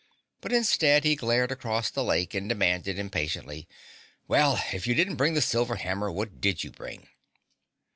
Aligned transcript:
But 0.41 0.51
instead 0.51 1.03
he 1.03 1.15
glared 1.15 1.51
across 1.51 1.91
the 1.91 2.03
lake 2.03 2.33
and 2.33 2.49
demanded 2.49 2.97
impatiently, 2.97 3.67
"Well, 4.27 4.59
if 4.73 4.87
you 4.87 4.95
didn't 4.95 5.17
bring 5.17 5.35
the 5.35 5.43
silver 5.43 5.75
hammer, 5.75 6.11
what 6.11 6.41
did 6.41 6.63
you 6.63 6.71
bring?" 6.71 7.07